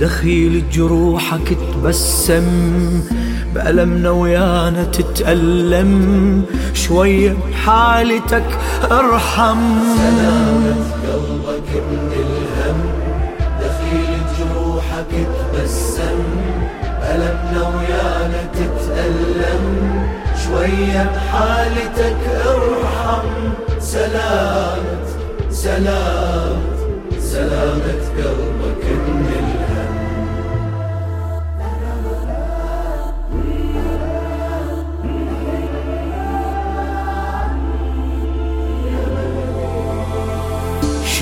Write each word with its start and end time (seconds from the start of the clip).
دخيل 0.00 0.64
جروحك 0.72 1.56
تبسم 1.72 2.48
بألمنا 3.54 4.10
ويانا 4.10 4.84
تتألم. 4.84 6.42
شوية 6.74 7.36
بحالتك 7.50 8.58
أرحم. 8.90 9.58
سلامة 9.96 10.74
قلبك 11.12 11.70
من 11.90 12.12
الهم 12.24 12.80
دخيل 13.60 14.20
جروحك 14.38 15.12
تبسم. 15.38 16.20
بألمنا 17.00 17.62
ويانا 17.68 18.42
تتألم. 18.54 19.64
شوية 20.44 21.10
بحالتك 21.14 22.22
أرحم. 22.46 23.28
سلامة 23.80 25.04
سلامة. 25.50 26.21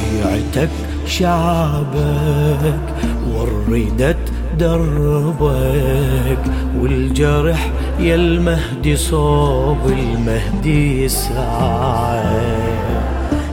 شيعتك 0.00 0.70
شعبك 1.06 2.80
والردة 3.32 4.16
دربك. 4.58 6.44
والجرح 6.80 7.70
يا 8.00 8.14
المهدي 8.14 8.96
صوب 8.96 9.78
المهدي 9.86 11.04
يسعى 11.04 12.22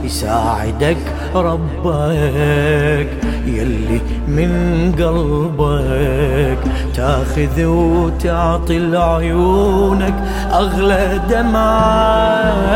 يساعدك 0.04 0.96
ربك. 1.34 3.08
يلي 3.46 4.00
من 4.28 4.52
قلبك 4.98 6.58
تاخذ 6.94 7.64
وتعطي 7.64 8.78
لعيونك 8.78 10.14
أغلى 10.52 11.20
دمعة. 11.30 12.68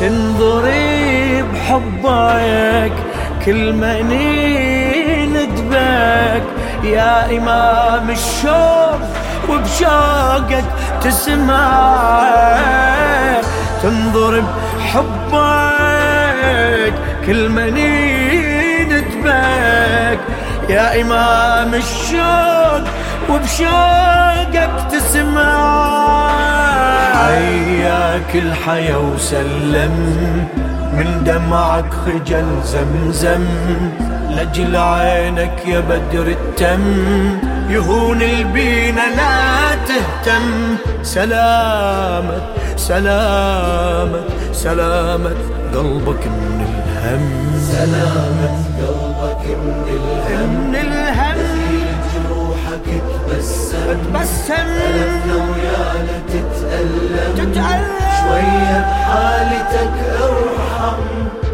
تنظري 0.00 0.87
بحبك 1.68 2.92
كل 3.44 3.72
منين 3.72 5.32
ندبك. 5.32 6.42
يا 6.84 7.36
إمام 7.36 8.10
الشوق 8.10 9.00
وبشوقك 9.48 10.64
تسمع 11.02 11.68
تنظر 13.82 14.42
بحبك 14.78 15.74
كل 17.26 17.48
منين 17.48 18.88
تبك 19.10 20.20
يا 20.68 21.00
إمام 21.00 21.74
الشوق 21.74 22.84
وبشوقك 23.30 24.70
تسمع 24.90 26.17
حياك 28.28 28.44
الحيا 28.44 28.96
وسلم 28.96 29.94
من 30.92 31.24
دمعك 31.24 31.92
خجل 31.94 32.46
زمزم. 32.64 33.44
لجل 34.30 34.76
عينك 34.76 35.66
يا 35.66 35.80
بدر 35.80 36.26
التم 36.26 36.84
يهون 37.70 38.22
البينا 38.22 39.00
لا 39.16 39.74
تهتم. 39.88 40.76
سلامة 41.02 42.40
سلامة 42.76 44.20
سلامة 44.52 45.30
قلبك 45.74 46.26
من 46.26 46.66
الهم. 46.68 47.24
سلامة 47.72 48.50
قلبك 48.78 49.44
من 49.64 49.84
الهم. 49.88 51.07
من 52.86 52.86
الهم 52.86 53.00
جروحك 53.00 53.00
تبسم 53.26 53.96
تبسم 54.12 54.52
ألمنا 54.54 55.34
ويانا 55.34 56.16
تتألم. 56.28 57.34
تتألم. 57.36 57.98
شوية 58.20 58.78
بحالتك 58.80 59.96
ارحم. 60.22 61.00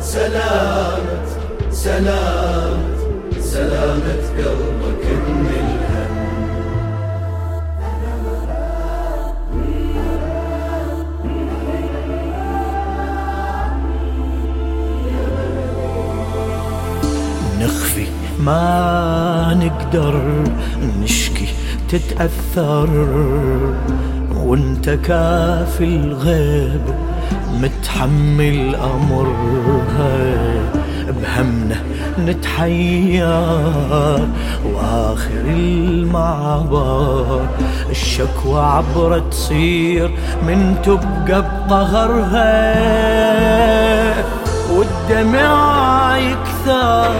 سلامة 0.00 1.26
سلامة 1.70 2.96
سلامة 3.40 4.22
قلبك 4.38 5.04
من 5.26 5.48
الهم. 5.50 6.14
نخفي 17.60 18.06
ما 18.41 18.84
نقدر 19.74 20.20
نشكي 21.02 21.48
تتأثر. 21.88 22.88
وأنت 24.36 24.90
كافي 24.90 25.84
الغيب 25.84 26.80
متحمل 27.60 28.74
أمرها 28.74 30.34
بهمنا 31.06 31.76
نتحير 32.18 33.26
وآخر 34.74 35.44
المعبر. 35.46 37.41
الشكوى 37.91 38.60
عبرة 38.60 39.22
تصير 39.30 40.10
من 40.46 40.76
تبقى 40.84 41.42
بقهرها 41.42 42.74
والدمع 44.70 46.18
يكثر. 46.18 47.10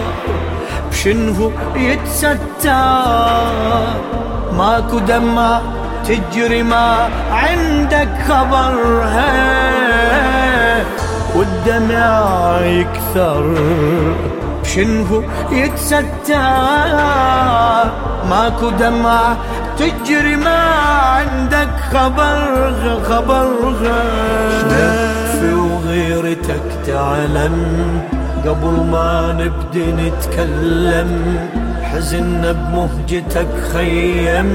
بشنه 1.05 1.51
يتستر 1.75 2.71
ماكو 4.57 4.99
دمع 4.99 5.61
تجري 6.05 6.63
ما 6.63 7.09
عندك 7.31 8.09
خبرها 8.27 9.33
والدمع 11.35 12.59
يكثر. 12.61 13.55
بشنه 14.63 15.23
يتستر 15.51 16.35
ماكو 18.29 18.69
دمع 18.69 19.35
تجري 19.77 20.35
ما 20.35 20.59
عندك 21.17 21.69
خبرها 21.91 22.99
خبرها 23.09 24.03
في 25.39 25.53
وغيرتك 25.53 26.67
تعلم 26.87 28.14
قبل 28.47 28.75
ما 28.91 29.33
نبدي 29.39 29.91
نتكلم 29.91 31.11
حزن 31.83 32.53
بمهجتك 32.53 33.47
خيم. 33.73 34.49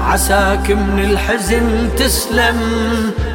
عساك 0.00 0.70
من 0.70 0.98
الحزن 1.10 1.88
تسلم. 1.96 2.58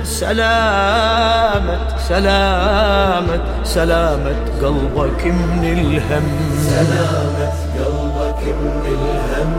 سلامة 0.04 1.78
سلامة 2.10 3.40
سلامة 3.64 4.36
قلبك 4.62 5.26
من 5.26 5.64
الهم. 5.78 6.28
سلامة 6.70 7.52
قلبك 7.80 8.44
من 8.62 8.82
الهم. 8.96 9.52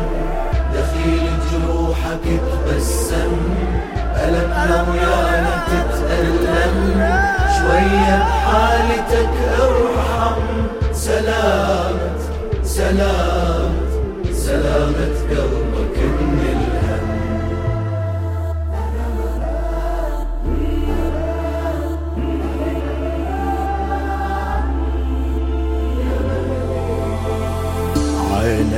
دخيل 0.75 1.31
جروحك 1.51 2.25
تبسم. 2.49 3.33
ألمنا 4.25 4.79
ويانا 4.89 5.55
تتألم 5.71 6.77
شوية 7.57 8.17
بحالتك 8.19 8.78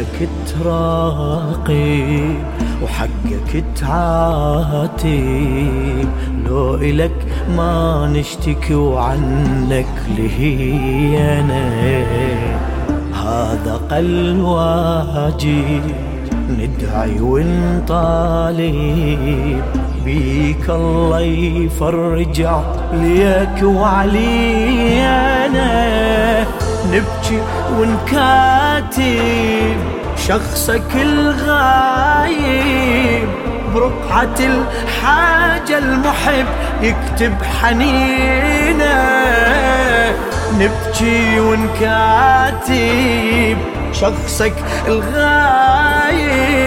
عينك 0.00 0.28
تراقي 0.46 2.00
وحقك 2.82 3.64
تعاتي. 3.80 5.24
لو 6.46 6.74
إلك 6.74 7.26
ما 7.56 8.06
نشتكي 8.16 8.74
وعنك 8.74 9.86
لهي 10.18 11.40
أنا 11.40 11.70
صادق 13.14 13.92
الواجب 13.92 15.82
ندعي 16.58 17.20
ونطالب. 17.20 18.70
بيك 20.04 20.70
الله 20.70 21.20
يفرج 21.20 22.42
عليك 22.42 23.62
وعلينا. 23.62 25.10
نبكي 26.92 27.42
ونكاتب 27.78 29.10
شخصك 30.28 30.90
الغايب. 30.94 32.50
برقعة 33.74 34.38
الحاجة 34.40 35.78
المحب 35.78 36.46
يكتب 36.82 37.34
حنينة. 37.62 38.94
نبكي 40.58 41.40
ونكاتب 41.40 42.78
شخصك 43.92 44.54
الغايب. 44.86 46.60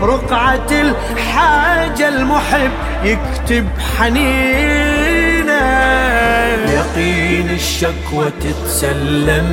برقعة 0.00 0.70
الحاجة 0.70 2.08
المحب 2.08 2.70
يكتب 3.04 3.68
حنينة. 3.98 4.93
يقين 6.84 7.50
الشكوى 7.50 8.26
تتسلم. 8.40 9.48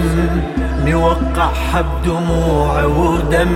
نوقعها 0.85 1.81
بدموع 1.81 2.83
ودم 2.83 3.53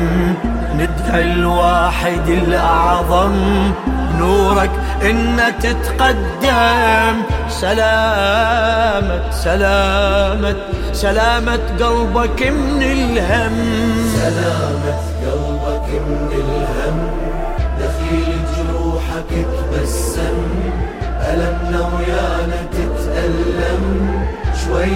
ندعي 0.75 1.33
الواحد 1.33 2.30
الأعظم. 2.30 3.33
نورك 4.19 4.72
إن 5.04 5.39
تتقدم. 5.60 7.16
سلامة 7.50 9.31
سلامة 9.31 10.56
سلامة 10.94 11.60
قلبك 11.80 12.48
من 12.48 12.83
الهم. 12.83 13.57
سلامة 14.16 14.98
قلبك 15.25 15.89
من 16.07 16.30
الهم. 16.31 16.64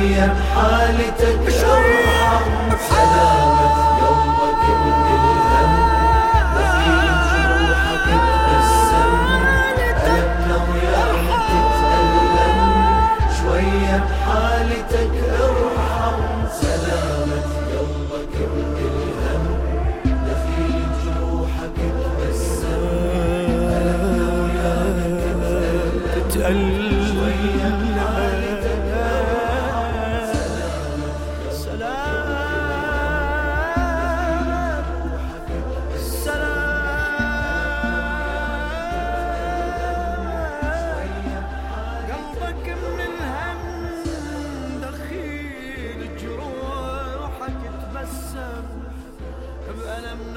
شوية 0.09 0.33
بحالتك 0.33 1.49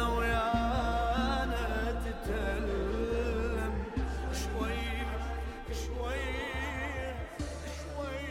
ويانا 0.01 1.67
تتألم. 2.05 3.75
شوي 4.43 4.81
شوي 5.85 6.25
شوي 7.83 8.25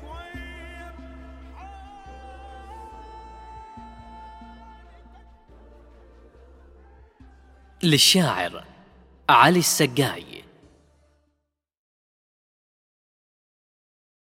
شوي. 0.00 0.32
للشاعر 7.82 8.64
علي 9.28 9.58
السقاي. 9.58 10.33